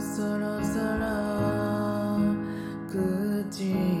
[0.00, 2.20] そろそろ
[2.90, 3.95] 口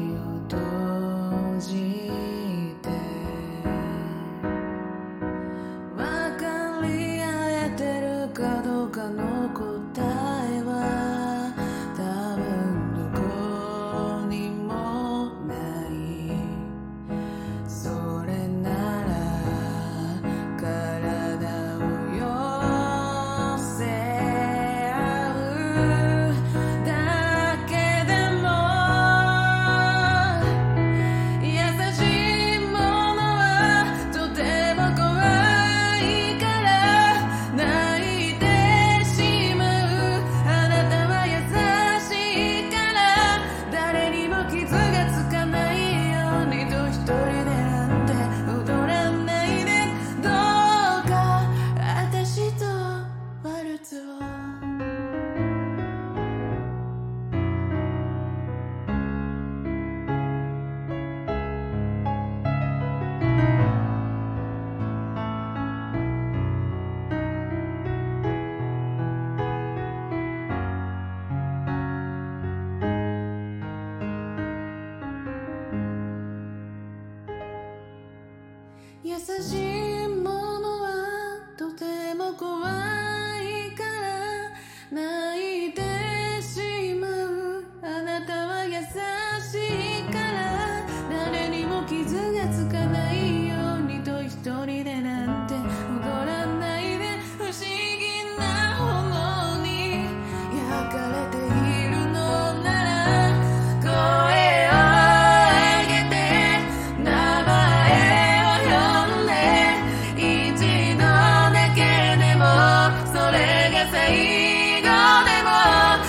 [79.28, 82.75] 優しいものはとても怖い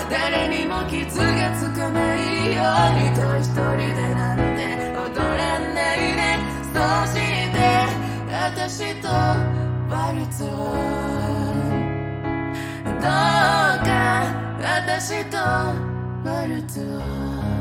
[0.09, 4.61] 誰にも傷がつかないようにと一人でなんて
[4.95, 6.21] 踊らないで
[6.73, 6.79] そ
[7.13, 7.15] し
[7.51, 7.57] て
[8.31, 9.07] 私と
[9.89, 10.47] バルツを
[12.85, 13.01] どう
[13.85, 13.89] か
[14.59, 15.37] 私と
[16.23, 17.56] バルツを